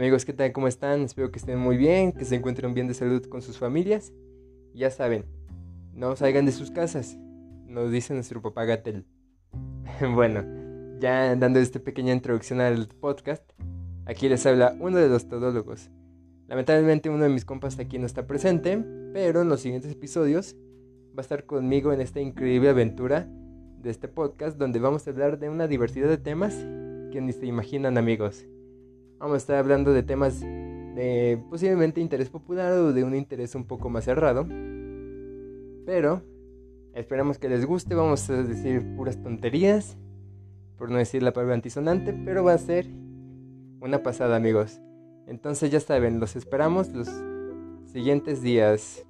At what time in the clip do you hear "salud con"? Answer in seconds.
2.94-3.42